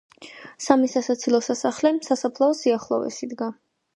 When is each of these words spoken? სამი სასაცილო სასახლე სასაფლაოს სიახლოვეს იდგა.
სამი 0.67 0.87
სასაცილო 0.93 1.41
სასახლე 1.49 1.93
სასაფლაოს 2.09 2.65
სიახლოვეს 2.65 3.21
იდგა. 3.29 3.51